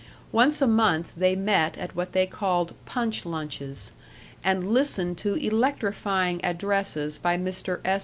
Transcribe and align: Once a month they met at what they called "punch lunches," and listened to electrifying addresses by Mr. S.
Once 0.31 0.63
a 0.63 0.67
month 0.67 1.13
they 1.15 1.35
met 1.35 1.77
at 1.77 1.95
what 1.95 2.11
they 2.11 2.25
called 2.25 2.73
"punch 2.87 3.23
lunches," 3.23 3.91
and 4.43 4.73
listened 4.73 5.15
to 5.15 5.35
electrifying 5.35 6.43
addresses 6.43 7.19
by 7.19 7.37
Mr. 7.37 7.79
S. 7.85 7.99